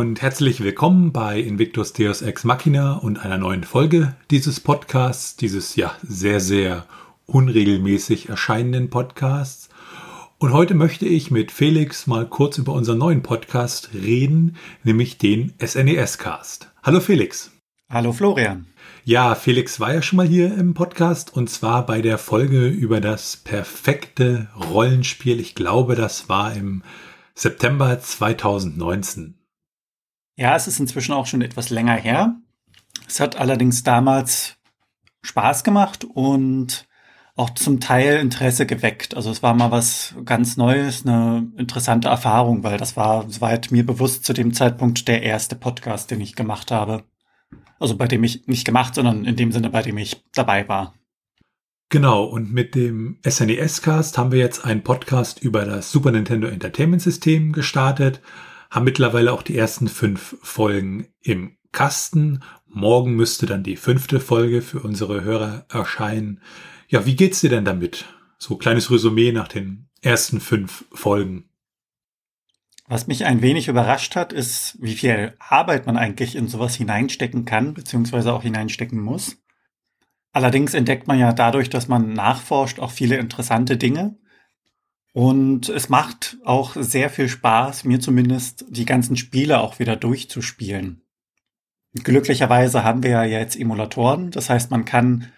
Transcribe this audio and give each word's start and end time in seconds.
Und 0.00 0.22
herzlich 0.22 0.62
willkommen 0.62 1.12
bei 1.12 1.38
Invictus 1.38 1.92
Deus 1.92 2.22
Ex 2.22 2.44
Machina 2.44 2.94
und 2.94 3.18
einer 3.22 3.36
neuen 3.36 3.64
Folge 3.64 4.16
dieses 4.30 4.58
Podcasts, 4.58 5.36
dieses 5.36 5.76
ja 5.76 5.94
sehr, 6.02 6.40
sehr 6.40 6.86
unregelmäßig 7.26 8.30
erscheinenden 8.30 8.88
Podcasts. 8.88 9.68
Und 10.38 10.54
heute 10.54 10.72
möchte 10.72 11.04
ich 11.04 11.30
mit 11.30 11.52
Felix 11.52 12.06
mal 12.06 12.26
kurz 12.26 12.56
über 12.56 12.72
unseren 12.72 12.96
neuen 12.96 13.22
Podcast 13.22 13.90
reden, 13.92 14.56
nämlich 14.84 15.18
den 15.18 15.52
SNES 15.62 16.16
Cast. 16.16 16.72
Hallo 16.82 17.00
Felix. 17.00 17.50
Hallo 17.90 18.14
Florian. 18.14 18.68
Ja, 19.04 19.34
Felix 19.34 19.80
war 19.80 19.92
ja 19.92 20.00
schon 20.00 20.16
mal 20.16 20.26
hier 20.26 20.54
im 20.56 20.72
Podcast 20.72 21.36
und 21.36 21.50
zwar 21.50 21.84
bei 21.84 22.00
der 22.00 22.16
Folge 22.16 22.68
über 22.68 23.02
das 23.02 23.36
perfekte 23.36 24.48
Rollenspiel. 24.72 25.38
Ich 25.40 25.54
glaube, 25.54 25.94
das 25.94 26.30
war 26.30 26.54
im 26.54 26.84
September 27.34 28.00
2019. 28.00 29.34
Ja, 30.40 30.56
es 30.56 30.66
ist 30.66 30.80
inzwischen 30.80 31.12
auch 31.12 31.26
schon 31.26 31.42
etwas 31.42 31.68
länger 31.68 31.96
her. 31.96 32.34
Es 33.06 33.20
hat 33.20 33.36
allerdings 33.36 33.82
damals 33.82 34.56
Spaß 35.20 35.64
gemacht 35.64 36.06
und 36.14 36.88
auch 37.36 37.50
zum 37.50 37.78
Teil 37.78 38.16
Interesse 38.16 38.64
geweckt. 38.64 39.14
Also 39.14 39.30
es 39.30 39.42
war 39.42 39.52
mal 39.52 39.70
was 39.70 40.14
ganz 40.24 40.56
Neues, 40.56 41.04
eine 41.04 41.52
interessante 41.58 42.08
Erfahrung, 42.08 42.64
weil 42.64 42.78
das 42.78 42.96
war, 42.96 43.28
soweit 43.28 43.70
mir 43.70 43.84
bewusst, 43.84 44.24
zu 44.24 44.32
dem 44.32 44.54
Zeitpunkt 44.54 45.08
der 45.08 45.22
erste 45.22 45.56
Podcast, 45.56 46.10
den 46.10 46.22
ich 46.22 46.36
gemacht 46.36 46.70
habe. 46.70 47.04
Also 47.78 47.98
bei 47.98 48.06
dem 48.06 48.24
ich 48.24 48.46
nicht 48.46 48.64
gemacht, 48.64 48.94
sondern 48.94 49.26
in 49.26 49.36
dem 49.36 49.52
Sinne, 49.52 49.68
bei 49.68 49.82
dem 49.82 49.98
ich 49.98 50.24
dabei 50.32 50.66
war. 50.68 50.94
Genau, 51.90 52.24
und 52.24 52.50
mit 52.50 52.74
dem 52.74 53.18
SNES-Cast 53.28 54.16
haben 54.16 54.32
wir 54.32 54.38
jetzt 54.38 54.64
einen 54.64 54.84
Podcast 54.84 55.42
über 55.42 55.66
das 55.66 55.92
Super 55.92 56.12
Nintendo 56.12 56.48
Entertainment 56.48 57.02
System 57.02 57.52
gestartet, 57.52 58.22
haben 58.70 58.84
mittlerweile 58.84 59.32
auch 59.32 59.42
die 59.42 59.56
ersten 59.56 59.88
fünf 59.88 60.36
Folgen 60.42 61.08
im 61.20 61.56
Kasten. 61.72 62.40
Morgen 62.66 63.14
müsste 63.14 63.46
dann 63.46 63.64
die 63.64 63.76
fünfte 63.76 64.20
Folge 64.20 64.62
für 64.62 64.80
unsere 64.80 65.22
Hörer 65.22 65.66
erscheinen. 65.68 66.40
Ja, 66.88 67.04
wie 67.04 67.16
geht's 67.16 67.40
dir 67.40 67.50
denn 67.50 67.64
damit? 67.64 68.06
So 68.38 68.56
kleines 68.56 68.90
Resümee 68.90 69.32
nach 69.32 69.48
den 69.48 69.88
ersten 70.00 70.40
fünf 70.40 70.84
Folgen. 70.92 71.50
Was 72.86 73.06
mich 73.06 73.24
ein 73.24 73.42
wenig 73.42 73.68
überrascht 73.68 74.16
hat, 74.16 74.32
ist, 74.32 74.76
wie 74.80 74.94
viel 74.94 75.34
Arbeit 75.38 75.86
man 75.86 75.96
eigentlich 75.96 76.34
in 76.34 76.48
sowas 76.48 76.74
hineinstecken 76.74 77.44
kann, 77.44 77.74
beziehungsweise 77.74 78.32
auch 78.32 78.42
hineinstecken 78.42 79.00
muss. 79.00 79.36
Allerdings 80.32 80.74
entdeckt 80.74 81.06
man 81.06 81.18
ja 81.18 81.32
dadurch, 81.32 81.70
dass 81.70 81.86
man 81.86 82.12
nachforscht, 82.12 82.80
auch 82.80 82.90
viele 82.90 83.16
interessante 83.16 83.76
Dinge. 83.76 84.16
Und 85.12 85.68
es 85.68 85.88
macht 85.88 86.38
auch 86.44 86.76
sehr 86.76 87.10
viel 87.10 87.28
Spaß, 87.28 87.84
mir 87.84 88.00
zumindest 88.00 88.64
die 88.68 88.84
ganzen 88.84 89.16
Spiele 89.16 89.60
auch 89.60 89.78
wieder 89.78 89.96
durchzuspielen. 89.96 91.02
Glücklicherweise 91.94 92.84
haben 92.84 93.02
wir 93.02 93.10
ja 93.10 93.24
jetzt 93.24 93.58
Emulatoren, 93.58 94.30
das 94.30 94.48
heißt, 94.48 94.70
man 94.70 94.84
kann 94.84 95.32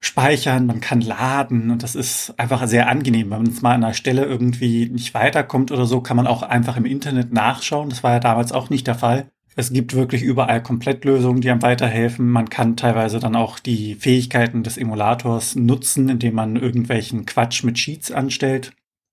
speichern, 0.00 0.66
man 0.66 0.80
kann 0.80 1.00
laden 1.00 1.70
und 1.70 1.82
das 1.82 1.94
ist 1.94 2.34
einfach 2.38 2.66
sehr 2.66 2.88
angenehm. 2.88 3.30
Wenn 3.30 3.38
man 3.38 3.46
jetzt 3.46 3.62
mal 3.62 3.74
an 3.74 3.84
einer 3.84 3.94
Stelle 3.94 4.24
irgendwie 4.24 4.88
nicht 4.88 5.12
weiterkommt 5.14 5.72
oder 5.72 5.86
so, 5.86 6.00
kann 6.00 6.16
man 6.16 6.26
auch 6.26 6.42
einfach 6.42 6.76
im 6.76 6.86
Internet 6.86 7.32
nachschauen. 7.32 7.90
Das 7.90 8.02
war 8.02 8.12
ja 8.12 8.20
damals 8.20 8.52
auch 8.52 8.70
nicht 8.70 8.86
der 8.86 8.94
Fall. 8.94 9.30
Es 9.56 9.72
gibt 9.72 9.94
wirklich 9.94 10.22
überall 10.22 10.62
Komplettlösungen, 10.62 11.42
die 11.42 11.50
einem 11.50 11.60
weiterhelfen. 11.60 12.30
Man 12.30 12.48
kann 12.48 12.76
teilweise 12.76 13.18
dann 13.18 13.36
auch 13.36 13.58
die 13.58 13.94
Fähigkeiten 13.94 14.62
des 14.62 14.78
Emulators 14.78 15.56
nutzen, 15.56 16.08
indem 16.08 16.34
man 16.34 16.56
irgendwelchen 16.56 17.26
Quatsch 17.26 17.62
mit 17.64 17.74
Cheats 17.74 18.10
anstellt. 18.10 18.72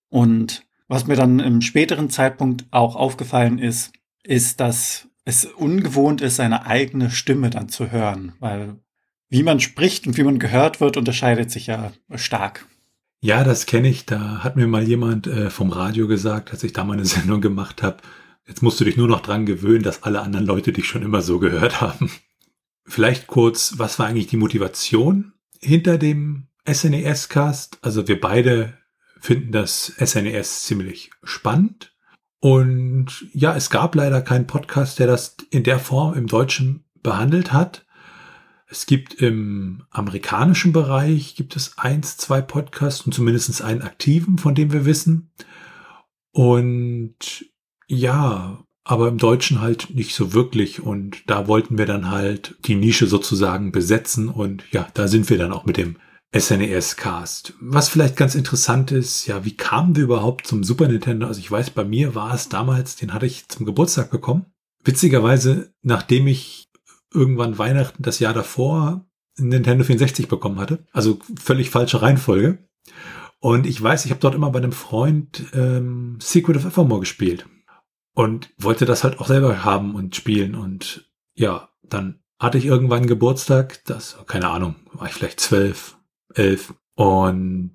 Und 0.09 0.65
was 0.87 1.07
mir 1.07 1.15
dann 1.15 1.39
im 1.39 1.61
späteren 1.61 2.09
Zeitpunkt 2.09 2.65
auch 2.71 2.95
aufgefallen 2.95 3.59
ist, 3.59 3.91
ist, 4.23 4.59
dass 4.59 5.07
es 5.25 5.45
ungewohnt 5.45 6.21
ist, 6.21 6.37
seine 6.37 6.65
eigene 6.65 7.09
Stimme 7.09 7.49
dann 7.49 7.69
zu 7.69 7.91
hören, 7.91 8.33
weil 8.39 8.75
wie 9.29 9.43
man 9.43 9.59
spricht 9.59 10.07
und 10.07 10.17
wie 10.17 10.23
man 10.23 10.39
gehört 10.39 10.79
wird, 10.79 10.95
unterscheidet 10.95 11.51
sich 11.51 11.67
ja 11.67 11.91
stark. 12.15 12.65
Ja, 13.19 13.43
das 13.43 13.65
kenne 13.65 13.89
ich. 13.89 14.05
Da 14.05 14.43
hat 14.43 14.55
mir 14.55 14.67
mal 14.67 14.83
jemand 14.87 15.27
äh, 15.27 15.49
vom 15.49 15.69
Radio 15.69 16.07
gesagt, 16.07 16.51
als 16.51 16.63
ich 16.63 16.71
da 16.71 16.85
meine 16.85 17.05
Sendung 17.05 17.41
gemacht 17.41 17.83
habe, 17.83 17.97
Jetzt 18.47 18.63
musst 18.63 18.79
du 18.79 18.85
dich 18.85 18.95
nur 18.95 19.09
noch 19.09 19.19
dran 19.19 19.45
gewöhnen, 19.45 19.83
dass 19.83 20.03
alle 20.03 20.21
anderen 20.21 20.45
Leute 20.45 20.71
dich 20.71 20.87
schon 20.87 21.03
immer 21.03 21.21
so 21.21 21.37
gehört 21.37 21.81
haben. 21.81 22.09
Vielleicht 22.85 23.27
kurz, 23.27 23.73
was 23.77 23.99
war 23.99 24.07
eigentlich 24.07 24.27
die 24.27 24.37
Motivation 24.37 25.33
hinter 25.59 25.97
dem 25.97 26.47
SNES-Cast? 26.65 27.79
Also 27.81 28.07
wir 28.07 28.19
beide 28.19 28.77
finden 29.27 29.51
das 29.51 29.93
SNES 29.99 30.63
ziemlich 30.63 31.11
spannend. 31.21 31.93
Und 32.39 33.25
ja, 33.33 33.57
es 33.57 33.69
gab 33.69 33.93
leider 33.93 34.21
keinen 34.21 34.47
Podcast, 34.47 34.99
der 34.99 35.07
das 35.07 35.35
in 35.49 35.63
der 35.63 35.79
Form 35.79 36.13
im 36.13 36.27
Deutschen 36.27 36.85
behandelt 37.03 37.51
hat. 37.51 37.85
Es 38.69 38.85
gibt 38.85 39.15
im 39.15 39.83
amerikanischen 39.89 40.71
Bereich 40.71 41.35
gibt 41.35 41.57
es 41.57 41.77
eins, 41.77 42.15
zwei 42.15 42.39
Podcasts 42.39 43.01
und 43.01 43.11
zumindest 43.11 43.61
einen 43.61 43.81
aktiven, 43.81 44.37
von 44.37 44.55
dem 44.55 44.71
wir 44.71 44.85
wissen. 44.85 45.33
Und 46.31 47.17
ja, 47.85 48.63
aber 48.85 49.09
im 49.09 49.17
Deutschen 49.17 49.59
halt 49.59 49.93
nicht 49.93 50.15
so 50.15 50.31
wirklich. 50.31 50.79
Und 50.81 51.29
da 51.29 51.49
wollten 51.49 51.77
wir 51.77 51.85
dann 51.85 52.09
halt 52.09 52.55
die 52.65 52.75
Nische 52.75 53.07
sozusagen 53.07 53.73
besetzen. 53.73 54.29
Und 54.29 54.63
ja, 54.71 54.87
da 54.93 55.09
sind 55.09 55.29
wir 55.29 55.37
dann 55.37 55.51
auch 55.51 55.65
mit 55.65 55.75
dem 55.75 55.97
SNES-Cast. 56.39 57.53
Was 57.59 57.89
vielleicht 57.89 58.15
ganz 58.15 58.35
interessant 58.35 58.91
ist, 58.91 59.27
ja, 59.27 59.45
wie 59.45 59.55
kamen 59.55 59.95
wir 59.95 60.03
überhaupt 60.03 60.47
zum 60.47 60.63
Super 60.63 60.87
Nintendo? 60.87 61.27
Also 61.27 61.39
ich 61.39 61.51
weiß, 61.51 61.71
bei 61.71 61.83
mir 61.83 62.15
war 62.15 62.33
es 62.33 62.49
damals, 62.49 62.95
den 62.95 63.13
hatte 63.13 63.25
ich 63.25 63.47
zum 63.47 63.65
Geburtstag 63.65 64.09
bekommen. 64.09 64.45
Witzigerweise, 64.83 65.73
nachdem 65.81 66.27
ich 66.27 66.69
irgendwann 67.13 67.57
Weihnachten 67.57 68.03
das 68.03 68.19
Jahr 68.19 68.33
davor 68.33 69.05
Nintendo 69.37 69.83
64 69.83 70.27
bekommen 70.27 70.59
hatte. 70.59 70.85
Also 70.91 71.19
völlig 71.39 71.69
falsche 71.69 72.01
Reihenfolge. 72.01 72.59
Und 73.39 73.67
ich 73.67 73.81
weiß, 73.81 74.05
ich 74.05 74.11
habe 74.11 74.19
dort 74.19 74.35
immer 74.35 74.49
bei 74.49 74.59
einem 74.59 74.71
Freund 74.71 75.45
ähm, 75.53 76.17
Secret 76.21 76.57
of 76.57 76.65
Evermore 76.65 77.01
gespielt 77.01 77.47
und 78.13 78.49
wollte 78.57 78.85
das 78.85 79.03
halt 79.03 79.19
auch 79.19 79.27
selber 79.27 79.63
haben 79.63 79.93
und 79.93 80.15
spielen. 80.15 80.55
Und 80.55 81.11
ja, 81.35 81.69
dann 81.83 82.19
hatte 82.39 82.57
ich 82.57 82.65
irgendwann 82.65 83.05
Geburtstag, 83.05 83.83
das, 83.85 84.17
keine 84.25 84.49
Ahnung, 84.49 84.75
war 84.93 85.07
ich 85.07 85.13
vielleicht 85.13 85.39
zwölf, 85.39 85.96
elf 86.33 86.73
und 86.95 87.73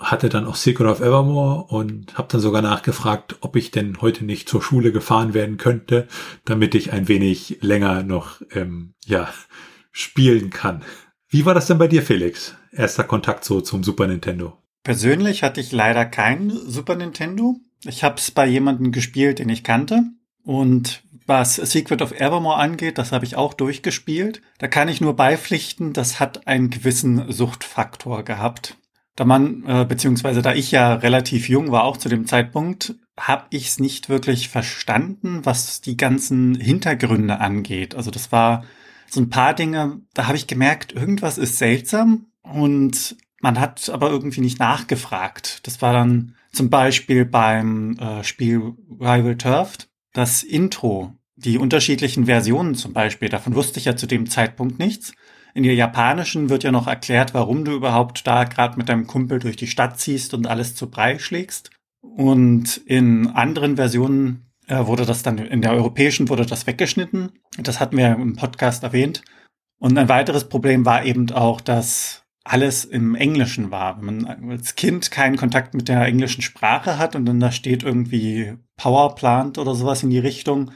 hatte 0.00 0.28
dann 0.28 0.46
auch 0.46 0.56
Secret 0.56 0.88
of 0.88 1.00
Evermore 1.00 1.64
und 1.64 2.18
habe 2.18 2.28
dann 2.30 2.40
sogar 2.40 2.62
nachgefragt, 2.62 3.36
ob 3.40 3.56
ich 3.56 3.70
denn 3.70 4.00
heute 4.00 4.24
nicht 4.24 4.48
zur 4.48 4.62
Schule 4.62 4.92
gefahren 4.92 5.34
werden 5.34 5.56
könnte, 5.56 6.08
damit 6.44 6.74
ich 6.74 6.92
ein 6.92 7.08
wenig 7.08 7.58
länger 7.60 8.02
noch 8.02 8.42
ähm, 8.52 8.94
ja 9.06 9.32
spielen 9.92 10.50
kann. 10.50 10.82
Wie 11.28 11.46
war 11.46 11.54
das 11.54 11.66
denn 11.66 11.78
bei 11.78 11.88
dir, 11.88 12.02
Felix? 12.02 12.54
Erster 12.72 13.04
Kontakt 13.04 13.44
so 13.44 13.60
zum 13.60 13.84
Super 13.84 14.06
Nintendo? 14.06 14.58
Persönlich 14.82 15.42
hatte 15.42 15.60
ich 15.60 15.72
leider 15.72 16.04
kein 16.04 16.50
Super 16.50 16.96
Nintendo. 16.96 17.56
Ich 17.84 18.02
habe 18.04 18.16
es 18.16 18.30
bei 18.30 18.46
jemandem 18.46 18.92
gespielt, 18.92 19.38
den 19.38 19.48
ich 19.48 19.64
kannte. 19.64 20.02
Und 20.42 21.03
was 21.26 21.56
Secret 21.56 22.02
of 22.02 22.12
Evermore 22.12 22.56
angeht, 22.56 22.98
das 22.98 23.12
habe 23.12 23.24
ich 23.24 23.36
auch 23.36 23.54
durchgespielt. 23.54 24.42
Da 24.58 24.68
kann 24.68 24.88
ich 24.88 25.00
nur 25.00 25.16
beipflichten, 25.16 25.92
das 25.92 26.20
hat 26.20 26.46
einen 26.46 26.70
gewissen 26.70 27.30
Suchtfaktor 27.32 28.24
gehabt. 28.24 28.76
Da 29.16 29.24
man, 29.24 29.64
äh, 29.66 29.84
beziehungsweise 29.84 30.42
da 30.42 30.54
ich 30.54 30.72
ja 30.72 30.94
relativ 30.94 31.48
jung 31.48 31.70
war, 31.70 31.84
auch 31.84 31.96
zu 31.96 32.08
dem 32.08 32.26
Zeitpunkt, 32.26 32.96
habe 33.18 33.46
ich 33.50 33.68
es 33.68 33.78
nicht 33.78 34.08
wirklich 34.08 34.48
verstanden, 34.48 35.44
was 35.44 35.80
die 35.80 35.96
ganzen 35.96 36.56
Hintergründe 36.56 37.38
angeht. 37.38 37.94
Also 37.94 38.10
das 38.10 38.32
war 38.32 38.64
so 39.08 39.20
ein 39.20 39.30
paar 39.30 39.54
Dinge, 39.54 40.00
da 40.14 40.26
habe 40.26 40.36
ich 40.36 40.48
gemerkt, 40.48 40.92
irgendwas 40.92 41.38
ist 41.38 41.58
seltsam 41.58 42.26
und 42.42 43.16
man 43.40 43.60
hat 43.60 43.88
aber 43.90 44.10
irgendwie 44.10 44.40
nicht 44.40 44.58
nachgefragt. 44.58 45.66
Das 45.66 45.80
war 45.80 45.92
dann 45.92 46.34
zum 46.50 46.70
Beispiel 46.70 47.24
beim 47.24 47.96
äh, 47.98 48.24
Spiel 48.24 48.74
Rival 48.98 49.36
Turfed 49.36 49.88
das 50.14 50.42
Intro, 50.42 51.12
die 51.36 51.58
unterschiedlichen 51.58 52.26
Versionen 52.26 52.74
zum 52.74 52.92
Beispiel, 52.92 53.28
davon 53.28 53.54
wusste 53.54 53.78
ich 53.78 53.86
ja 53.86 53.96
zu 53.96 54.06
dem 54.06 54.28
Zeitpunkt 54.28 54.78
nichts. 54.78 55.12
In 55.54 55.62
der 55.62 55.74
japanischen 55.74 56.48
wird 56.48 56.64
ja 56.64 56.72
noch 56.72 56.86
erklärt, 56.86 57.34
warum 57.34 57.64
du 57.64 57.72
überhaupt 57.72 58.26
da 58.26 58.44
gerade 58.44 58.76
mit 58.76 58.88
deinem 58.88 59.06
Kumpel 59.06 59.38
durch 59.38 59.56
die 59.56 59.68
Stadt 59.68 60.00
ziehst 60.00 60.34
und 60.34 60.46
alles 60.46 60.74
zu 60.74 60.90
Brei 60.90 61.18
schlägst. 61.18 61.70
Und 62.00 62.76
in 62.76 63.28
anderen 63.28 63.76
Versionen 63.76 64.50
äh, 64.66 64.86
wurde 64.86 65.06
das 65.06 65.22
dann, 65.22 65.38
in 65.38 65.62
der 65.62 65.72
europäischen 65.72 66.28
wurde 66.28 66.44
das 66.44 66.66
weggeschnitten. 66.66 67.32
Das 67.58 67.80
hatten 67.80 67.96
wir 67.96 68.12
im 68.12 68.36
Podcast 68.36 68.82
erwähnt. 68.82 69.22
Und 69.78 69.96
ein 69.96 70.08
weiteres 70.08 70.48
Problem 70.48 70.84
war 70.84 71.04
eben 71.04 71.30
auch, 71.30 71.60
dass 71.60 72.24
alles 72.44 72.84
im 72.84 73.14
Englischen 73.14 73.70
war. 73.70 73.96
Wenn 73.96 74.22
man 74.22 74.50
als 74.50 74.74
Kind 74.74 75.10
keinen 75.10 75.36
Kontakt 75.36 75.74
mit 75.74 75.88
der 75.88 76.02
englischen 76.02 76.42
Sprache 76.42 76.98
hat 76.98 77.16
und 77.16 77.26
dann 77.26 77.40
da 77.40 77.50
steht 77.50 77.82
irgendwie 77.82 78.54
Powerplant 78.76 79.58
oder 79.58 79.74
sowas 79.74 80.02
in 80.02 80.10
die 80.10 80.18
Richtung, 80.18 80.70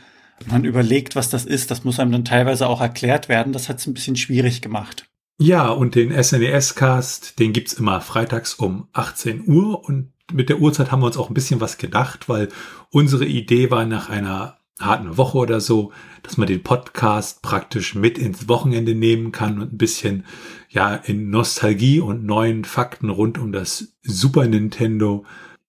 man 0.47 0.65
überlegt, 0.65 1.17
was 1.17 1.31
das 1.31 1.45
ist, 1.45 1.71
das 1.71 1.85
muss 1.85 1.99
einem 1.99 2.13
dann 2.13 2.25
teilweise 2.25 2.69
auch 2.69 2.81
erklärt 2.81 3.29
werden. 3.29 3.53
Das 3.53 3.69
hat 3.69 3.79
es 3.79 3.87
ein 3.87 3.95
bisschen 3.95 4.17
schwierig 4.17 4.63
gemacht. 4.63 5.07
Ja, 5.41 5.69
und 5.69 5.95
den 5.95 6.11
SNES-Cast, 6.11 7.39
den 7.39 7.53
gibt's 7.53 7.73
immer 7.73 8.01
freitags 8.01 8.55
um 8.55 8.89
18 8.93 9.47
Uhr 9.47 9.85
und 9.85 10.13
mit 10.33 10.49
der 10.49 10.59
Uhrzeit 10.59 10.91
haben 10.91 11.01
wir 11.01 11.07
uns 11.07 11.17
auch 11.17 11.31
ein 11.31 11.35
bisschen 11.35 11.61
was 11.61 11.79
gedacht, 11.79 12.29
weil 12.29 12.49
unsere 12.91 13.25
Idee 13.25 13.71
war 13.71 13.85
nach 13.85 14.11
einer 14.11 14.59
harten 14.81 15.17
Woche 15.17 15.39
oder 15.39 15.61
so, 15.61 15.93
dass 16.23 16.37
man 16.37 16.47
den 16.47 16.63
Podcast 16.63 17.43
praktisch 17.43 17.95
mit 17.95 18.19
ins 18.19 18.49
Wochenende 18.49 18.95
nehmen 18.95 19.33
kann 19.33 19.61
und 19.61 19.73
ein 19.73 19.79
bisschen 19.79 20.25
ja 20.69 20.95
in 20.95 21.31
Nostalgie 21.31 22.01
und 22.01 22.25
neuen 22.25 22.65
Fakten 22.65 23.09
rund 23.09 23.39
um 23.39 23.53
das 23.53 23.97
Super 24.03 24.47
Nintendo 24.47 25.25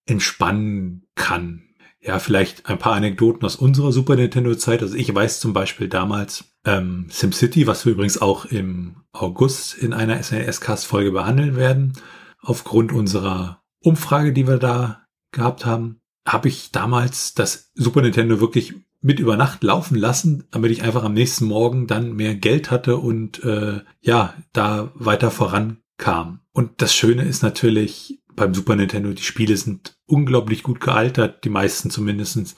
entspannen 0.06 1.06
kann. 1.16 1.69
Ja, 2.02 2.20
vielleicht 2.20 2.68
ein 2.68 2.78
paar 2.78 2.94
Anekdoten 2.94 3.46
aus 3.46 3.58
unserer 3.58 3.92
Super 3.92 4.16
Nintendo 4.16 4.56
Zeit. 4.56 4.82
Also 4.82 4.96
ich 4.96 5.14
weiß 5.14 5.40
zum 5.40 5.52
Beispiel 5.52 5.90
damals 5.90 6.46
ähm, 6.66 7.08
SimCity, 7.10 7.68
was 7.68 7.86
wir 7.86 7.92
übrigens 7.92 8.22
auch 8.22 8.46
im 8.46 9.04
August 9.12 9.78
in 9.78 9.94
einer 9.94 10.22
SNES-Cast-Folge 10.22 11.12
behandeln 11.12 11.56
werden, 11.58 11.94
aufgrund 12.42 12.94
unserer 12.94 13.62
Umfrage, 13.82 14.32
die 14.32 14.48
wir 14.48 14.58
da 14.58 15.02
gehabt 15.32 15.66
haben, 15.66 16.00
habe 16.26 16.48
ich 16.48 16.72
damals 16.72 17.34
das 17.34 17.72
Super 17.76 18.02
Nintendo 18.02 18.40
wirklich 18.40 18.76
mit 19.02 19.20
über 19.20 19.38
Nacht 19.38 19.64
laufen 19.64 19.96
lassen, 19.96 20.46
damit 20.52 20.72
ich 20.72 20.84
einfach 20.84 21.04
am 21.04 21.14
nächsten 21.14 21.46
Morgen 21.46 21.88
dann 21.88 22.14
mehr 22.14 22.36
Geld 22.36 22.72
hatte 22.72 22.98
und 22.98 23.44
äh, 23.44 23.82
ja, 24.02 24.34
da 24.54 24.92
weiter 24.94 25.32
vorankam. 25.32 26.42
Und 26.52 26.82
das 26.82 26.94
Schöne 26.94 27.24
ist 27.24 27.42
natürlich 27.42 28.19
beim 28.40 28.54
Super 28.54 28.76
Nintendo, 28.76 29.14
die 29.14 29.22
Spiele 29.22 29.56
sind 29.56 29.98
unglaublich 30.06 30.64
gut 30.64 30.80
gealtert, 30.80 31.44
die 31.44 31.50
meisten 31.50 31.92
zumindestens. 31.92 32.56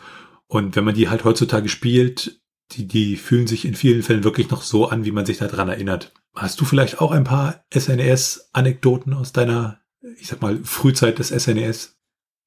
Und 0.47 0.75
wenn 0.75 0.83
man 0.83 0.95
die 0.95 1.09
halt 1.09 1.25
heutzutage 1.25 1.69
spielt, 1.69 2.41
die, 2.71 2.87
die 2.87 3.17
fühlen 3.17 3.47
sich 3.47 3.65
in 3.65 3.75
vielen 3.75 4.03
Fällen 4.03 4.23
wirklich 4.23 4.49
noch 4.49 4.61
so 4.61 4.87
an, 4.87 5.03
wie 5.05 5.11
man 5.11 5.25
sich 5.25 5.37
daran 5.37 5.69
erinnert. 5.69 6.13
Hast 6.35 6.61
du 6.61 6.65
vielleicht 6.65 7.01
auch 7.01 7.11
ein 7.11 7.25
paar 7.25 7.65
SNES-Anekdoten 7.73 9.13
aus 9.13 9.33
deiner, 9.33 9.81
ich 10.17 10.27
sag 10.27 10.41
mal, 10.41 10.59
Frühzeit 10.63 11.19
des 11.19 11.29
SNES? 11.29 11.97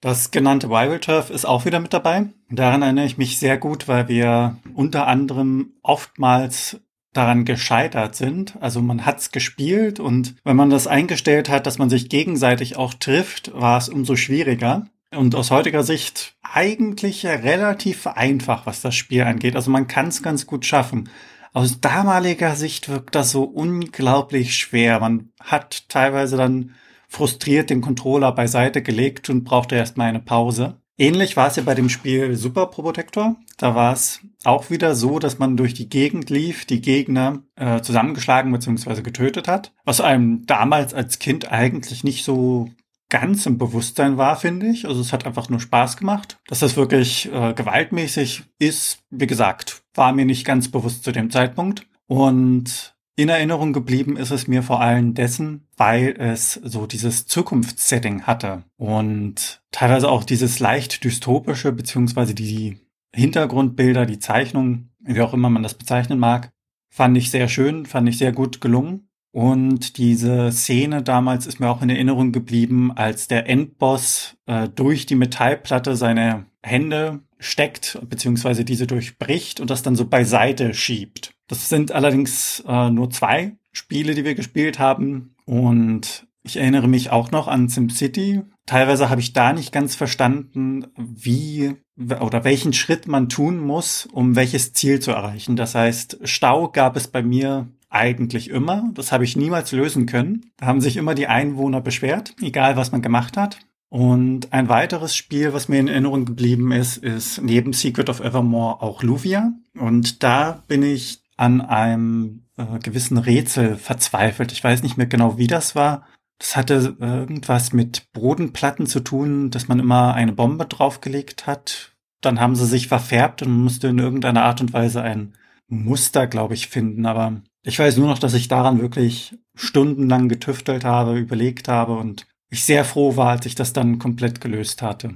Das 0.01 0.31
genannte 0.31 0.69
Turf 1.01 1.31
ist 1.31 1.47
auch 1.47 1.65
wieder 1.65 1.81
mit 1.81 1.93
dabei. 1.93 2.29
Daran 2.51 2.83
erinnere 2.83 3.07
ich 3.07 3.19
mich 3.19 3.39
sehr 3.39 3.59
gut, 3.59 3.89
weil 3.89 4.09
wir 4.09 4.59
unter 4.75 5.07
anderem 5.07 5.73
oftmals 5.83 6.81
daran 7.17 7.45
gescheitert 7.45 8.15
sind. 8.15 8.57
Also 8.61 8.83
man 8.83 9.07
hat's 9.07 9.31
gespielt 9.31 10.01
und 10.01 10.35
wenn 10.45 10.57
man 10.57 10.71
das 10.71 10.87
eingestellt 10.87 11.49
hat, 11.49 11.67
dass 11.67 11.79
man 11.79 11.91
sich 11.91 12.09
gegenseitig 12.09 12.77
auch 12.77 12.95
trifft, 12.95 13.53
war 13.55 13.79
es 13.79 13.89
umso 13.89 14.17
schwieriger. 14.17 14.87
Und 15.11 15.35
aus 15.35 15.51
heutiger 15.51 15.85
Sicht 15.85 16.37
eigentlich 16.43 17.25
relativ 17.25 18.07
einfach, 18.07 18.67
was 18.67 18.81
das 18.81 18.95
Spiel 18.95 19.23
angeht. 19.23 19.57
Also 19.57 19.71
man 19.71 19.87
kann 19.87 20.09
es 20.09 20.23
ganz 20.23 20.47
gut 20.47 20.67
schaffen. 20.67 21.09
Aus 21.53 21.81
damaliger 21.81 22.57
Sicht 22.57 22.89
wirkt 22.89 23.15
das 23.15 23.31
so 23.31 23.45
unglaublich 23.45 24.57
schwer. 24.57 24.99
Man 24.99 25.31
hat 25.41 25.89
teilweise 25.89 26.37
dann 26.37 26.75
frustriert 27.09 27.71
den 27.71 27.81
Controller 27.81 28.33
beiseite 28.33 28.83
gelegt 28.83 29.31
und 29.31 29.45
brauchte 29.45 29.77
erstmal 29.77 30.09
eine 30.09 30.21
Pause. 30.21 30.81
Ähnlich 30.97 31.37
war 31.37 31.49
es 31.49 31.57
ja 31.57 31.65
bei 31.65 31.75
dem 31.75 31.89
Spiel 31.89 32.37
Super 32.37 32.67
Pro 32.67 32.83
Protector. 32.83 33.37
Da 33.59 33.75
war 33.75 33.93
es 33.93 34.21
auch 34.45 34.71
wieder 34.71 34.95
so, 34.95 35.19
dass 35.19 35.39
man 35.39 35.57
durch 35.57 35.75
die 35.75 35.89
Gegend 35.89 36.31
lief, 36.31 36.67
die 36.67 36.81
Gegner 36.81 37.43
äh, 37.57 37.81
zusammengeschlagen 37.81 38.53
bzw. 38.53 39.03
getötet 39.03 39.49
hat, 39.49 39.73
was 39.85 40.01
einem 40.01 40.47
damals 40.47 40.95
als 40.95 41.19
Kind 41.19 41.51
eigentlich 41.51 42.05
nicht 42.05 42.25
so 42.25 42.71
ganz 43.09 43.47
im 43.47 43.59
Bewusstsein 43.59 44.19
war, 44.19 44.37
finde 44.37 44.67
ich. 44.67 44.87
Also 44.87 45.01
es 45.01 45.13
hat 45.13 45.27
einfach 45.27 45.49
nur 45.49 45.61
Spaß 45.61 45.97
gemacht. 45.97 46.39
Dass 46.47 46.61
das 46.61 46.77
wirklich 46.77 47.31
äh, 47.33 47.55
gewaltmäßig 47.55 48.45
ist, 48.59 48.99
wie 49.11 49.27
gesagt, 49.27 49.83
war 49.95 50.13
mir 50.13 50.25
nicht 50.25 50.45
ganz 50.45 50.71
bewusst 50.71 51.05
zu 51.05 51.13
dem 51.13 51.31
Zeitpunkt. 51.31 51.87
Und 52.07 52.95
in 53.17 53.29
Erinnerung 53.29 53.73
geblieben 53.73 54.17
ist 54.17 54.33
es 54.33 54.49
mir 54.49 54.63
vor 54.63 54.81
allem 54.81 55.15
dessen, 55.15 55.69
weil 55.77 56.17
es 56.19 56.55
so 56.55 56.87
dieses 56.87 57.27
Zukunftssetting 57.27 58.23
hatte 58.23 58.65
und 58.77 59.63
teilweise 59.75 60.09
auch 60.09 60.23
dieses 60.23 60.61
leicht 60.61 61.03
dystopische, 61.03 61.73
beziehungsweise 61.73 62.33
die 62.33 62.79
Hintergrundbilder, 63.13 64.07
die 64.07 64.21
Zeichnung, 64.21 64.91
wie 65.01 65.21
auch 65.21 65.35
immer 65.35 65.51
man 65.51 65.65
das 65.65 65.75
bezeichnen 65.75 66.21
mag, 66.21 66.53
fand 66.91 67.17
ich 67.17 67.33
sehr 67.33 67.49
schön, 67.49 67.85
fand 67.85 68.09
ich 68.09 68.19
sehr 68.19 68.31
gut 68.31 68.61
gelungen. 68.61 69.09
Und 69.33 69.99
diese 69.99 70.53
Szene 70.53 71.03
damals 71.03 71.49
ist 71.49 71.59
mir 71.59 71.69
auch 71.69 71.83
in 71.83 71.91
Erinnerung 71.91 72.31
geblieben, 72.31 72.93
als 72.93 73.27
der 73.27 73.49
Endboss 73.49 74.37
äh, 74.47 74.69
durch 74.69 75.07
die 75.07 75.17
Metallplatte 75.17 75.97
seine 75.97 76.47
Hände 76.63 77.19
steckt, 77.41 77.99
beziehungsweise 78.09 78.65
diese 78.65 78.87
durchbricht 78.87 79.59
und 79.59 79.71
das 79.71 79.83
dann 79.83 79.97
so 79.97 80.07
beiseite 80.07 80.73
schiebt. 80.73 81.33
Das 81.49 81.69
sind 81.69 81.91
allerdings 81.91 82.63
äh, 82.69 82.91
nur 82.91 83.11
zwei 83.11 83.57
Spiele, 83.73 84.15
die 84.15 84.25
wir 84.25 84.37
gespielt 84.37 84.79
haben. 84.79 85.35
Und 85.47 86.29
ich 86.45 86.59
erinnere 86.59 86.87
mich 86.87 87.11
auch 87.11 87.33
noch 87.33 87.49
an 87.49 87.69
SimCity. 87.69 88.43
Teilweise 88.67 89.11
habe 89.11 89.21
ich 89.21 89.33
da 89.33 89.53
nicht 89.53 89.73
ganz 89.73 89.95
verstanden, 89.95 90.87
wie 90.97 91.77
oder 91.97 92.45
welchen 92.45 92.73
Schritt 92.73 93.07
man 93.07 93.29
tun 93.29 93.59
muss, 93.59 94.07
um 94.13 94.37
welches 94.37 94.73
Ziel 94.73 95.01
zu 95.01 95.13
erreichen. 95.13 95.55
Das 95.55 95.75
heißt, 95.75 96.21
Stau 96.25 96.69
gab 96.69 96.97
es 96.97 97.09
bei 97.09 97.23
mir 97.23 97.69
eigentlich 97.91 98.51
immer. 98.51 98.91
Das 98.95 99.13
habe 99.13 99.25
ich 99.25 99.37
niemals 99.37 99.71
lösen 99.73 100.07
können. 100.07 100.51
Da 100.57 100.67
haben 100.67 100.81
sich 100.81 100.97
immer 100.97 101.15
die 101.15 101.29
Einwohner 101.29 101.81
beschwert, 101.81 102.35
egal 102.41 102.77
was 102.77 102.91
man 102.91 103.03
gemacht 103.03 103.37
hat. 103.37 103.59
Und 103.89 104.53
ein 104.53 104.69
weiteres 104.69 105.15
Spiel, 105.15 105.53
was 105.53 105.69
mir 105.69 105.79
in 105.79 105.87
Erinnerung 105.87 106.25
geblieben 106.25 106.73
ist, 106.73 106.97
ist 106.97 107.41
neben 107.41 107.73
Secret 107.73 108.09
of 108.09 108.19
Evermore 108.19 108.83
auch 108.83 109.05
Luvia. 109.05 109.53
Und 109.79 110.25
da 110.25 110.65
bin 110.67 110.83
ich 110.83 111.23
an 111.37 111.61
einem 111.61 112.47
äh, 112.57 112.81
gewissen 112.83 113.19
Rätsel 113.19 113.77
verzweifelt. 113.77 114.51
Ich 114.51 114.65
weiß 114.65 114.83
nicht 114.83 114.97
mehr 114.97 115.07
genau, 115.07 115.39
wie 115.39 115.47
das 115.47 115.77
war. 115.77 116.09
Das 116.39 116.57
hatte 116.57 116.97
irgendwas 116.99 117.73
mit 117.73 118.13
Bodenplatten 118.13 118.87
zu 118.87 119.01
tun, 119.01 119.51
dass 119.51 119.69
man 119.69 119.79
immer 119.79 120.15
eine 120.15 120.33
Bombe 120.33 120.67
draufgelegt 120.67 121.47
hat. 121.47 121.93
Dann 122.21 122.41
haben 122.41 122.57
sie 122.57 122.67
sich 122.67 122.89
verfärbt 122.89 123.43
und 123.43 123.53
musste 123.53 123.89
in 123.89 123.99
irgendeiner 123.99 124.45
Art 124.45 124.61
und 124.61 124.73
Weise 124.73 125.03
ein 125.03 125.35
Muster, 125.69 126.27
glaube 126.27 126.55
ich, 126.55 126.69
finden. 126.69 127.07
Aber 127.07 127.43
ich 127.63 127.79
weiß 127.79 127.97
nur 127.97 128.09
noch, 128.09 128.19
dass 128.19 128.35
ich 128.35 128.49
daran 128.49 128.81
wirklich 128.81 129.39
stundenlang 129.55 130.29
getüftelt 130.29 130.85
habe, 130.85 131.19
überlegt 131.19 131.69
habe 131.69 131.97
und 131.97 132.27
ich 132.51 132.65
sehr 132.65 132.85
froh 132.85 133.17
war, 133.17 133.31
als 133.31 133.47
ich 133.47 133.55
das 133.55 133.73
dann 133.73 133.99
komplett 133.99 134.41
gelöst 134.41 134.83
hatte. 134.83 135.15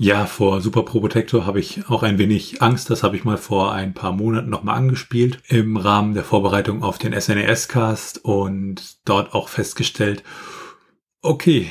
Ja, 0.00 0.26
vor 0.26 0.60
Super 0.60 0.84
Pro 0.84 1.00
Protector 1.00 1.44
habe 1.44 1.58
ich 1.58 1.88
auch 1.88 2.04
ein 2.04 2.18
wenig 2.18 2.62
Angst. 2.62 2.88
Das 2.88 3.02
habe 3.02 3.16
ich 3.16 3.24
mal 3.24 3.36
vor 3.36 3.72
ein 3.72 3.94
paar 3.94 4.12
Monaten 4.12 4.48
nochmal 4.48 4.76
angespielt 4.76 5.42
im 5.48 5.76
Rahmen 5.76 6.14
der 6.14 6.22
Vorbereitung 6.22 6.84
auf 6.84 6.98
den 6.98 7.20
SNES-Cast 7.20 8.24
und 8.24 8.98
dort 9.04 9.34
auch 9.34 9.48
festgestellt, 9.48 10.22
okay, 11.20 11.68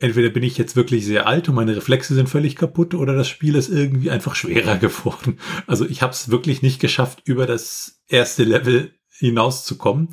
entweder 0.00 0.28
bin 0.28 0.42
ich 0.42 0.58
jetzt 0.58 0.74
wirklich 0.74 1.06
sehr 1.06 1.28
alt 1.28 1.48
und 1.48 1.54
meine 1.54 1.76
Reflexe 1.76 2.16
sind 2.16 2.28
völlig 2.28 2.56
kaputt 2.56 2.94
oder 2.94 3.14
das 3.14 3.28
Spiel 3.28 3.54
ist 3.54 3.68
irgendwie 3.68 4.10
einfach 4.10 4.34
schwerer 4.34 4.76
geworden. 4.78 5.38
Also 5.68 5.86
ich 5.86 6.02
habe 6.02 6.12
es 6.12 6.32
wirklich 6.32 6.62
nicht 6.62 6.80
geschafft, 6.80 7.22
über 7.26 7.46
das 7.46 8.02
erste 8.08 8.42
Level 8.42 8.90
hinauszukommen. 9.08 10.08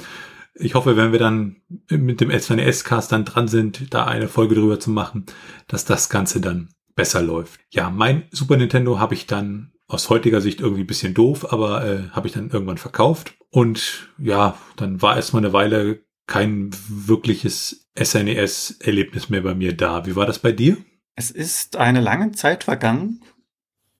Ich 0.54 0.76
hoffe, 0.76 0.98
wenn 0.98 1.12
wir 1.12 1.20
dann 1.20 1.56
mit 1.90 2.22
dem 2.22 2.30
SNES-Cast 2.30 3.12
dann 3.12 3.26
dran 3.26 3.48
sind, 3.48 3.92
da 3.92 4.06
eine 4.06 4.28
Folge 4.28 4.54
drüber 4.54 4.80
zu 4.80 4.92
machen, 4.92 5.26
dass 5.68 5.84
das 5.84 6.12
Ganze 6.12 6.40
dann 6.40 6.70
besser 6.96 7.22
läuft. 7.22 7.60
Ja, 7.70 7.90
mein 7.90 8.24
Super 8.32 8.58
Nintendo 8.58 9.00
habe 9.00 9.14
ich 9.14 9.28
dann 9.28 9.72
aus 9.88 10.10
heutiger 10.10 10.42
Sicht 10.42 10.62
irgendwie 10.62 10.84
bisschen 10.84 11.14
doof, 11.14 11.52
aber 11.52 11.86
äh, 11.86 12.10
habe 12.12 12.28
ich 12.28 12.34
dann 12.34 12.50
irgendwann 12.50 12.78
verkauft. 12.78 13.36
Und 13.52 14.10
ja, 14.18 14.58
dann 14.76 15.02
war 15.02 15.16
erstmal 15.16 15.44
eine 15.44 15.54
Weile 15.54 16.04
kein 16.28 16.72
wirkliches 16.88 17.88
SNES-Erlebnis 17.98 19.30
mehr 19.30 19.42
bei 19.42 19.54
mir 19.54 19.76
da. 19.76 20.06
Wie 20.06 20.16
war 20.16 20.26
das 20.26 20.40
bei 20.40 20.52
dir? 20.52 20.78
Es 21.16 21.32
ist 21.32 21.78
eine 21.78 22.02
lange 22.02 22.32
Zeit 22.32 22.64
vergangen, 22.64 23.22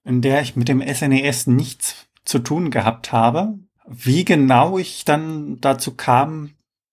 in 0.04 0.22
der 0.22 0.42
ich 0.42 0.56
mit 0.56 0.68
dem 0.68 0.82
SNES 0.82 1.46
nichts 1.46 2.08
zu 2.24 2.40
tun 2.40 2.70
gehabt 2.70 3.12
habe. 3.12 3.58
Wie 3.86 4.24
genau 4.24 4.78
ich 4.78 5.04
dann 5.04 5.60
dazu 5.60 5.94
kam, 5.94 6.50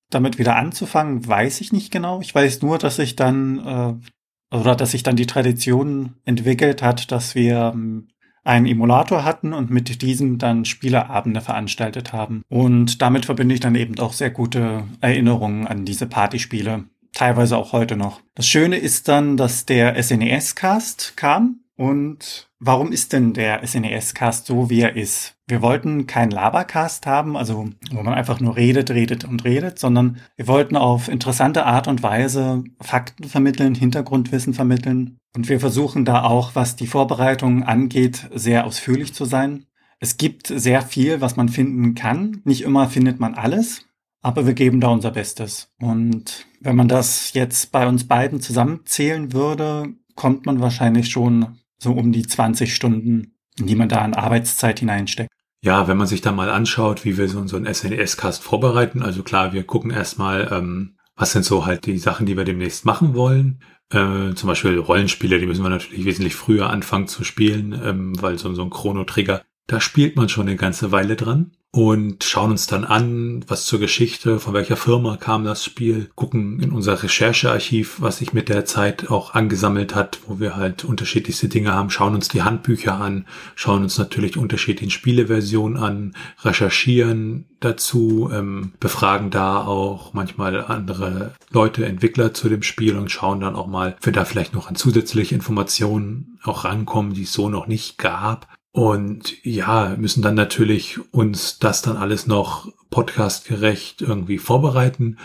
damit 0.10 0.38
wieder 0.38 0.56
anzufangen, 0.56 1.28
weiß 1.28 1.60
ich 1.62 1.74
nicht 1.74 1.92
genau. 1.92 2.22
Ich 2.22 2.34
weiß 2.34 2.62
nur, 2.62 2.78
dass 2.78 3.00
ich 3.00 3.16
dann 3.16 3.60
äh, 3.60 4.08
oder 4.54 4.76
dass 4.76 4.92
sich 4.92 5.04
dann 5.04 5.16
die 5.16 5.26
Tradition 5.26 6.14
entwickelt 6.26 6.82
hat, 6.82 7.12
dass 7.12 7.36
wir 7.36 7.72
ähm, 7.74 8.08
einen 8.44 8.66
Emulator 8.66 9.24
hatten 9.24 9.54
und 9.54 9.70
mit 9.70 10.02
diesem 10.02 10.38
dann 10.38 10.66
Spieleabende 10.66 11.42
veranstaltet 11.42 12.14
haben. 12.14 12.44
Und 12.50 13.02
damit 13.02 13.26
verbinde 13.26 13.56
ich 13.56 13.62
dann 13.62 13.76
eben 13.76 13.98
auch 14.00 14.14
sehr 14.14 14.30
gute 14.30 14.84
Erinnerungen 15.02 15.66
an 15.66 15.86
diese 15.86 16.08
Partyspiele. 16.08 16.84
Teilweise 17.14 17.58
auch 17.58 17.74
heute 17.74 17.96
noch. 17.96 18.22
Das 18.36 18.48
Schöne 18.48 18.78
ist 18.78 19.08
dann, 19.08 19.38
dass 19.38 19.66
der 19.66 20.02
SNES-Cast 20.02 21.16
kam 21.16 21.63
und 21.76 22.50
warum 22.60 22.92
ist 22.92 23.14
denn 23.14 23.34
der 23.34 23.66
SNES-Cast 23.66 24.46
so, 24.46 24.70
wie 24.70 24.82
er 24.82 24.96
ist? 24.96 25.36
Wir 25.48 25.62
wollten 25.64 26.06
keinen 26.06 26.30
Labercast 26.30 27.08
haben, 27.08 27.36
also 27.36 27.68
wo 27.92 28.04
man 28.04 28.14
einfach 28.14 28.40
nur 28.40 28.56
redet, 28.56 28.92
redet 28.92 29.26
und 29.26 29.44
redet, 29.44 29.80
sondern 29.80 30.18
wir 30.36 30.48
wollten 30.48 30.78
auf 30.78 31.10
interessante 31.10 31.66
Art 31.66 31.88
und 31.88 32.04
Weise 32.04 32.64
Fakten 32.80 33.24
vermitteln, 33.24 33.74
Hintergrundwissen 33.74 34.54
vermitteln. 34.54 35.18
Und 35.36 35.50
wir 35.50 35.60
versuchen 35.60 36.06
da 36.06 36.24
auch, 36.24 36.54
was 36.54 36.76
die 36.76 36.88
Vorbereitung 36.88 37.64
angeht, 37.64 38.30
sehr 38.34 38.66
ausführlich 38.66 39.16
zu 39.16 39.26
sein. 39.26 39.66
Es 40.00 40.18
gibt 40.18 40.48
sehr 40.48 40.84
viel, 40.84 41.22
was 41.22 41.38
man 41.38 41.50
finden 41.50 41.96
kann. 41.96 42.42
Nicht 42.44 42.62
immer 42.62 42.88
findet 42.88 43.20
man 43.20 43.34
alles, 43.34 43.86
aber 44.22 44.46
wir 44.46 44.54
geben 44.54 44.80
da 44.80 44.90
unser 44.90 45.12
Bestes. 45.12 45.72
Und 45.80 46.46
wenn 46.60 46.76
man 46.76 46.88
das 46.88 47.34
jetzt 47.34 47.72
bei 47.72 47.88
uns 47.88 48.08
beiden 48.08 48.42
zusammenzählen 48.42 49.34
würde, 49.34 49.94
kommt 50.16 50.46
man 50.46 50.60
wahrscheinlich 50.60 51.10
schon 51.10 51.58
so 51.78 51.94
um 51.94 52.12
die 52.12 52.26
20 52.26 52.74
Stunden 52.74 53.34
die 53.60 53.76
man 53.76 53.90
da 53.90 54.00
an 54.00 54.14
Arbeitszeit 54.14 54.80
hineinsteckt. 54.80 55.32
Ja, 55.62 55.88
wenn 55.88 55.98
man 55.98 56.08
sich 56.08 56.22
da 56.22 56.32
mal 56.32 56.50
anschaut, 56.50 57.06
wie 57.06 57.18
wir 57.18 57.30
so, 57.30 57.46
so 57.48 57.56
einen 57.56 57.74
SNES-Cast 57.74 58.44
vorbereiten, 58.44 59.02
also 59.02 59.24
klar, 59.24 59.54
wir 59.54 59.64
gucken 59.64 59.92
erstmal, 59.92 60.50
ähm, 60.52 60.98
was 61.16 61.32
sind 61.32 61.46
so 61.46 61.66
halt 61.66 61.86
die 61.86 61.98
Sachen, 61.98 62.26
die 62.26 62.36
wir 62.36 62.44
demnächst 62.44 62.86
machen 62.86 63.14
wollen. 63.16 63.62
Äh, 63.90 64.34
zum 64.34 64.48
Beispiel 64.48 64.78
Rollenspiele, 64.78 65.40
die 65.40 65.46
müssen 65.46 65.64
wir 65.64 65.70
natürlich 65.70 66.06
wesentlich 66.06 66.36
früher 66.36 66.70
anfangen 66.70 67.08
zu 67.08 67.24
spielen, 67.24 67.80
ähm, 67.82 68.22
weil 68.22 68.38
so, 68.38 68.54
so 68.54 68.64
ein 68.64 68.72
Chrono-Trigger, 68.72 69.42
da 69.68 69.80
spielt 69.80 70.18
man 70.18 70.28
schon 70.28 70.48
eine 70.48 70.58
ganze 70.58 70.92
Weile 70.92 71.16
dran 71.16 71.56
und 71.76 72.24
schauen 72.24 72.52
uns 72.52 72.68
dann 72.68 72.86
an, 72.86 73.44
was 73.48 73.66
zur 73.66 73.80
Geschichte, 73.80 74.40
von 74.40 74.54
welcher 74.54 74.78
Firma 74.78 75.18
kam 75.18 75.44
das 75.44 75.66
Spiel, 75.66 76.12
gucken 76.14 76.60
in 76.60 76.72
unser 76.72 77.02
Recherchearchiv, 77.02 78.00
was 78.00 78.20
sich 78.20 78.32
mit 78.32 78.48
der 78.48 78.66
Zeit 78.66 79.10
auch 79.10 79.34
angesammelt 79.34 79.96
hat, 79.96 80.20
wo 80.28 80.40
wir 80.40 80.56
halt 80.56 80.86
unterschiedlichste 80.86 81.48
Dinge 81.48 81.74
haben, 81.74 81.90
schauen 81.90 82.14
uns 82.14 82.28
die 82.28 82.44
Handbücher 82.44 82.94
an, 83.02 83.26
schauen 83.56 83.82
uns 83.82 83.98
natürlich 83.98 84.38
unterschiedliche 84.38 84.92
Spieleversionen 84.92 85.82
an, 85.82 86.14
recherchieren 86.44 87.46
dazu, 87.60 88.30
ähm, 88.32 88.74
befragen 88.80 89.32
da 89.32 89.66
auch 89.66 90.14
manchmal 90.14 90.64
andere 90.66 91.34
Leute, 91.50 91.88
Entwickler 91.88 92.36
zu 92.36 92.50
dem 92.50 92.62
Spiel 92.62 92.96
und 92.96 93.10
schauen 93.10 93.40
dann 93.40 93.56
auch 93.56 93.68
mal, 93.68 93.96
ob 93.98 94.06
wir 94.06 94.14
da 94.14 94.26
vielleicht 94.26 94.54
noch 94.54 94.68
an 94.68 94.76
zusätzliche 94.76 95.34
Informationen 95.34 96.38
auch 96.44 96.66
rankommen, 96.66 97.14
die 97.14 97.24
es 97.24 97.34
so 97.34 97.50
noch 97.50 97.66
nicht 97.66 97.98
gab. 97.98 98.48
Und 98.74 99.46
ja, 99.46 99.96
müssen 100.00 100.24
dann 100.24 100.34
natürlich 100.34 101.00
uns 101.14 101.60
das 101.60 101.84
dann 101.84 101.96
alles 101.96 102.26
noch 102.26 102.74
podcastgerecht 102.90 104.02
irgendwie 104.02 104.40
vorbereiten. 104.40 105.20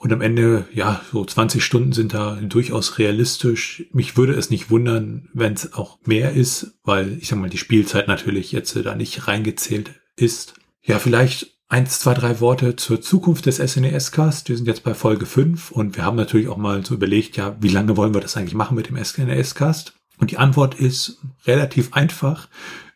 Und 0.00 0.12
am 0.12 0.20
Ende, 0.20 0.66
ja, 0.74 1.00
so 1.12 1.24
20 1.24 1.64
Stunden 1.64 1.92
sind 1.92 2.12
da 2.12 2.40
durchaus 2.42 2.98
realistisch. 2.98 3.84
Mich 3.92 4.16
würde 4.16 4.34
es 4.34 4.50
nicht 4.50 4.70
wundern, 4.70 5.28
wenn 5.32 5.52
es 5.52 5.74
auch 5.74 5.98
mehr 6.06 6.32
ist, 6.32 6.72
weil 6.82 7.16
ich 7.20 7.28
sag 7.28 7.38
mal, 7.38 7.48
die 7.48 7.56
Spielzeit 7.56 8.08
natürlich 8.08 8.50
jetzt 8.50 8.74
da 8.74 8.96
nicht 8.96 9.28
reingezählt 9.28 9.92
ist. 10.16 10.54
Ja, 10.82 10.98
vielleicht 10.98 11.56
eins, 11.68 12.00
zwei, 12.00 12.14
drei 12.14 12.40
Worte 12.40 12.74
zur 12.74 13.00
Zukunft 13.00 13.46
des 13.46 13.58
SNES-Cast. 13.58 14.48
Wir 14.48 14.56
sind 14.56 14.66
jetzt 14.66 14.82
bei 14.82 14.94
Folge 14.94 15.26
5 15.26 15.70
und 15.70 15.96
wir 15.96 16.04
haben 16.04 16.16
natürlich 16.16 16.48
auch 16.48 16.56
mal 16.56 16.84
so 16.84 16.94
überlegt, 16.94 17.36
ja, 17.36 17.56
wie 17.60 17.68
lange 17.68 17.96
wollen 17.96 18.14
wir 18.14 18.20
das 18.20 18.36
eigentlich 18.36 18.54
machen 18.54 18.74
mit 18.74 18.88
dem 18.88 18.96
SNES-Cast? 18.96 19.94
Und 20.18 20.32
die 20.32 20.38
Antwort 20.38 20.74
ist 20.74 21.18
relativ 21.46 21.92
einfach. 21.92 22.48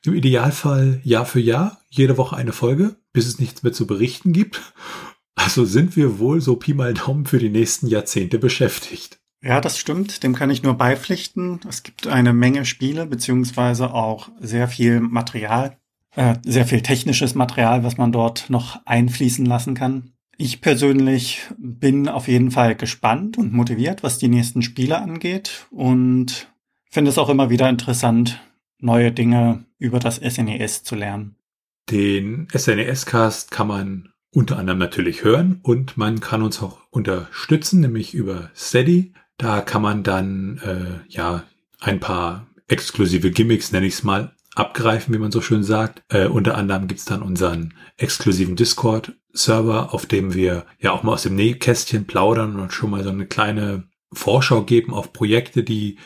Im 0.05 0.15
Idealfall 0.15 1.01
Jahr 1.05 1.27
für 1.27 1.41
Jahr, 1.41 1.81
jede 1.89 2.17
Woche 2.17 2.37
eine 2.37 2.53
Folge, 2.53 2.97
bis 3.13 3.27
es 3.27 3.39
nichts 3.39 3.63
mehr 3.63 3.73
zu 3.73 3.87
berichten 3.87 4.33
gibt. 4.33 4.61
Also 5.37 5.65
sind 5.65 5.97
wir 5.97 6.19
wohl 6.19 6.41
so 6.41 6.57
Pi 6.57 6.75
mal 6.75 6.93
Daumen 6.93 7.25
für 7.25 7.39
die 7.39 7.49
nächsten 7.49 7.87
Jahrzehnte 7.87 8.39
beschäftigt. 8.39 9.21
Ja, 9.43 9.61
das 9.61 9.79
stimmt. 9.79 10.23
Dem 10.23 10.35
kann 10.35 10.51
ich 10.51 10.63
nur 10.63 10.75
beipflichten. 10.75 11.61
Es 11.69 11.83
gibt 11.83 12.07
eine 12.07 12.33
Menge 12.33 12.65
Spiele, 12.65 13.07
beziehungsweise 13.07 13.93
auch 13.93 14.29
sehr 14.41 14.69
viel 14.69 15.01
Material, 15.01 15.77
äh, 16.15 16.35
sehr 16.45 16.67
viel 16.67 16.81
technisches 16.81 17.35
Material, 17.35 17.85
was 17.85 17.97
man 17.97 18.13
dort 18.13 18.51
noch 18.51 18.81
einfließen 18.85 19.47
lassen 19.47 19.75
kann. 19.75 20.13
Ich 20.37 20.61
persönlich 20.61 21.43
bin 21.59 22.09
auf 22.09 22.27
jeden 22.27 22.51
Fall 22.51 22.75
gespannt 22.75 23.39
und 23.39 23.53
motiviert, 23.53 24.03
was 24.03 24.19
die 24.19 24.29
nächsten 24.29 24.63
Spiele 24.63 25.01
angeht 25.01 25.67
und 25.71 26.49
finde 26.91 27.11
es 27.11 27.19
auch 27.19 27.29
immer 27.29 27.51
wieder 27.51 27.69
interessant, 27.69 28.41
neue 28.83 29.13
Dinge 29.13 29.65
über 29.79 29.99
das 29.99 30.17
SNES 30.17 30.81
e 30.81 30.85
zu 30.85 30.95
lernen. 30.95 31.37
Den 31.91 32.49
SNES-Cast 32.55 33.51
kann 33.51 33.69
man 33.69 34.13
unter 34.35 34.59
anderem 34.59 34.79
natürlich 34.79 35.25
hören 35.25 35.61
und 35.63 35.97
man 35.97 36.21
kann 36.21 36.43
uns 36.43 36.63
auch 36.63 36.79
unterstützen, 36.91 37.81
nämlich 37.81 38.15
über 38.15 38.51
Steady. 38.55 39.13
Da 39.37 39.61
kann 39.61 39.83
man 39.83 40.03
dann 40.03 40.59
äh, 40.65 41.09
ja 41.09 41.45
ein 41.81 42.01
paar 42.01 42.47
exklusive 42.69 43.31
Gimmicks, 43.31 43.73
nenne 43.73 43.87
ich 43.87 43.95
es 43.95 44.03
mal, 44.05 44.35
abgreifen, 44.55 45.15
wie 45.15 45.19
man 45.19 45.33
so 45.33 45.41
schön 45.41 45.63
sagt. 45.63 46.03
Äh, 46.09 46.27
unter 46.27 46.57
anderem 46.57 46.87
gibt's 46.89 47.05
dann 47.05 47.23
unseren 47.23 47.75
exklusiven 47.97 48.57
Discord-Server, 48.57 49.93
auf 49.93 50.07
dem 50.07 50.35
wir 50.35 50.65
ja 50.79 50.93
auch 50.93 51.03
mal 51.03 51.15
aus 51.15 51.25
dem 51.25 51.35
Nähkästchen 51.35 52.07
plaudern 52.07 52.59
und 52.59 52.73
schon 52.73 52.91
mal 52.91 53.03
so 53.03 53.11
eine 53.11 53.27
kleine 53.27 53.85
Vorschau 54.13 54.63
geben 54.63 54.95
auf 54.95 55.13
Projekte, 55.13 55.63
die 55.63 55.99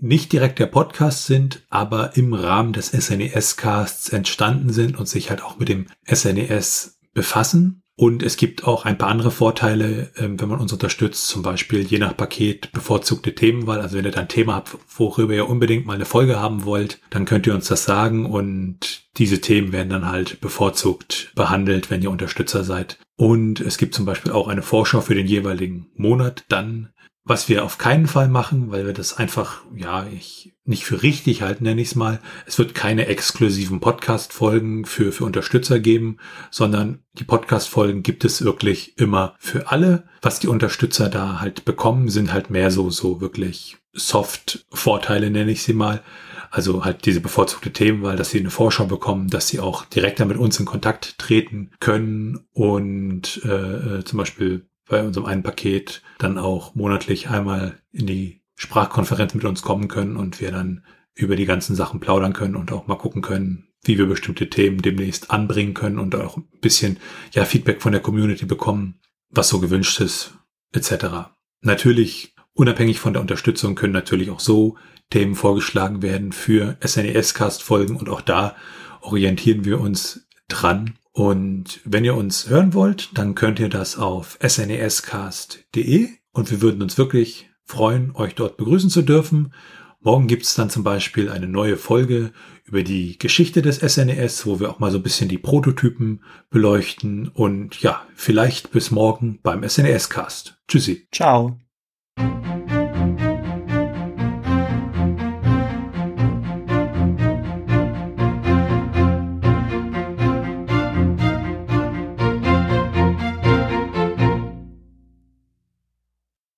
nicht 0.00 0.32
direkt 0.32 0.58
der 0.58 0.66
Podcast 0.66 1.26
sind, 1.26 1.64
aber 1.70 2.16
im 2.16 2.34
Rahmen 2.34 2.72
des 2.72 2.88
SNES-Casts 2.88 4.10
entstanden 4.10 4.72
sind 4.72 4.98
und 4.98 5.08
sich 5.08 5.30
halt 5.30 5.42
auch 5.42 5.58
mit 5.58 5.68
dem 5.68 5.86
SNES 6.06 6.98
befassen. 7.14 7.82
Und 8.00 8.22
es 8.22 8.36
gibt 8.36 8.62
auch 8.62 8.84
ein 8.84 8.96
paar 8.96 9.08
andere 9.08 9.32
Vorteile, 9.32 10.12
ähm, 10.16 10.40
wenn 10.40 10.48
man 10.48 10.60
uns 10.60 10.72
unterstützt, 10.72 11.26
zum 11.26 11.42
Beispiel 11.42 11.80
je 11.80 11.98
nach 11.98 12.16
Paket 12.16 12.70
bevorzugte 12.70 13.34
Themenwahl. 13.34 13.80
Also 13.80 13.98
wenn 13.98 14.04
ihr 14.04 14.12
da 14.12 14.20
ein 14.20 14.28
Thema 14.28 14.54
habt, 14.54 14.78
worüber 14.96 15.34
ihr 15.34 15.48
unbedingt 15.48 15.84
mal 15.84 15.94
eine 15.94 16.04
Folge 16.04 16.38
haben 16.38 16.64
wollt, 16.64 17.00
dann 17.10 17.24
könnt 17.24 17.48
ihr 17.48 17.54
uns 17.56 17.66
das 17.66 17.82
sagen 17.82 18.24
und 18.26 19.02
diese 19.16 19.40
Themen 19.40 19.72
werden 19.72 19.90
dann 19.90 20.06
halt 20.06 20.40
bevorzugt 20.40 21.32
behandelt, 21.34 21.90
wenn 21.90 22.00
ihr 22.00 22.12
Unterstützer 22.12 22.62
seid. 22.62 23.00
Und 23.16 23.58
es 23.60 23.78
gibt 23.78 23.96
zum 23.96 24.04
Beispiel 24.04 24.30
auch 24.30 24.46
eine 24.46 24.62
Vorschau 24.62 25.00
für 25.00 25.16
den 25.16 25.26
jeweiligen 25.26 25.88
Monat 25.96 26.44
dann 26.48 26.90
was 27.28 27.48
wir 27.48 27.64
auf 27.64 27.78
keinen 27.78 28.06
Fall 28.06 28.28
machen, 28.28 28.70
weil 28.70 28.86
wir 28.86 28.94
das 28.94 29.16
einfach, 29.16 29.62
ja, 29.76 30.06
ich 30.06 30.54
nicht 30.64 30.84
für 30.84 31.02
richtig 31.02 31.42
halten, 31.42 31.64
nenne 31.64 31.80
ich 31.80 31.88
es 31.88 31.94
mal. 31.94 32.20
Es 32.46 32.58
wird 32.58 32.74
keine 32.74 33.06
exklusiven 33.06 33.80
Podcast-Folgen 33.80 34.84
für, 34.84 35.12
für 35.12 35.24
Unterstützer 35.24 35.80
geben, 35.80 36.18
sondern 36.50 37.00
die 37.14 37.24
Podcast-Folgen 37.24 38.02
gibt 38.02 38.24
es 38.24 38.42
wirklich 38.42 38.98
immer 38.98 39.34
für 39.38 39.70
alle. 39.70 40.04
Was 40.20 40.40
die 40.40 40.48
Unterstützer 40.48 41.08
da 41.08 41.40
halt 41.40 41.64
bekommen, 41.64 42.08
sind 42.10 42.32
halt 42.32 42.50
mehr 42.50 42.70
so, 42.70 42.90
so 42.90 43.20
wirklich 43.20 43.78
Soft-Vorteile, 43.92 45.30
nenne 45.30 45.50
ich 45.50 45.62
sie 45.62 45.72
mal. 45.72 46.02
Also 46.50 46.84
halt 46.84 47.04
diese 47.04 47.20
bevorzugte 47.20 47.72
Themenwahl, 47.72 48.16
dass 48.16 48.30
sie 48.30 48.40
eine 48.40 48.50
Vorschau 48.50 48.86
bekommen, 48.86 49.28
dass 49.28 49.48
sie 49.48 49.60
auch 49.60 49.84
direkter 49.86 50.24
mit 50.24 50.38
uns 50.38 50.58
in 50.60 50.66
Kontakt 50.66 51.18
treten 51.18 51.70
können 51.80 52.46
und 52.52 53.42
äh, 53.44 53.98
äh 53.98 54.04
zum 54.04 54.18
Beispiel 54.18 54.67
bei 54.88 55.02
unserem 55.02 55.26
einen 55.26 55.42
Paket 55.42 56.02
dann 56.18 56.38
auch 56.38 56.74
monatlich 56.74 57.28
einmal 57.28 57.78
in 57.92 58.06
die 58.06 58.40
Sprachkonferenz 58.56 59.34
mit 59.34 59.44
uns 59.44 59.62
kommen 59.62 59.88
können 59.88 60.16
und 60.16 60.40
wir 60.40 60.50
dann 60.50 60.84
über 61.14 61.36
die 61.36 61.46
ganzen 61.46 61.76
Sachen 61.76 62.00
plaudern 62.00 62.32
können 62.32 62.56
und 62.56 62.72
auch 62.72 62.86
mal 62.86 62.96
gucken 62.96 63.22
können, 63.22 63.68
wie 63.82 63.98
wir 63.98 64.06
bestimmte 64.06 64.48
Themen 64.50 64.82
demnächst 64.82 65.30
anbringen 65.30 65.74
können 65.74 65.98
und 65.98 66.14
auch 66.14 66.36
ein 66.36 66.48
bisschen 66.60 66.98
ja 67.32 67.44
Feedback 67.44 67.82
von 67.82 67.92
der 67.92 68.00
Community 68.00 68.46
bekommen, 68.46 69.00
was 69.30 69.48
so 69.48 69.60
gewünscht 69.60 70.00
ist, 70.00 70.34
etc. 70.72 71.30
Natürlich, 71.60 72.34
unabhängig 72.52 72.98
von 72.98 73.12
der 73.12 73.22
Unterstützung 73.22 73.74
können 73.74 73.92
natürlich 73.92 74.30
auch 74.30 74.40
so 74.40 74.76
Themen 75.10 75.34
vorgeschlagen 75.34 76.02
werden 76.02 76.32
für 76.32 76.76
SNES-Cast-Folgen 76.84 77.96
und 77.96 78.08
auch 78.08 78.20
da 78.20 78.56
orientieren 79.00 79.64
wir 79.64 79.80
uns 79.80 80.26
dran 80.48 80.94
und 81.18 81.80
wenn 81.84 82.04
ihr 82.04 82.14
uns 82.14 82.48
hören 82.48 82.74
wollt, 82.74 83.10
dann 83.18 83.34
könnt 83.34 83.58
ihr 83.58 83.68
das 83.68 83.98
auf 83.98 84.38
snescast.de 84.40 86.10
und 86.30 86.50
wir 86.52 86.60
würden 86.62 86.80
uns 86.80 86.96
wirklich 86.96 87.50
freuen, 87.64 88.14
euch 88.14 88.36
dort 88.36 88.56
begrüßen 88.56 88.88
zu 88.88 89.02
dürfen. 89.02 89.52
Morgen 89.98 90.28
gibt's 90.28 90.54
dann 90.54 90.70
zum 90.70 90.84
Beispiel 90.84 91.28
eine 91.28 91.48
neue 91.48 91.76
Folge 91.76 92.30
über 92.62 92.84
die 92.84 93.18
Geschichte 93.18 93.62
des 93.62 93.78
SNES, 93.78 94.46
wo 94.46 94.60
wir 94.60 94.70
auch 94.70 94.78
mal 94.78 94.92
so 94.92 94.98
ein 94.98 95.02
bisschen 95.02 95.28
die 95.28 95.38
Prototypen 95.38 96.22
beleuchten. 96.50 97.26
Und 97.26 97.82
ja, 97.82 98.06
vielleicht 98.14 98.70
bis 98.70 98.92
morgen 98.92 99.40
beim 99.42 99.68
SNES-Cast. 99.68 100.62
Tschüssi. 100.68 101.08
Ciao. 101.10 101.58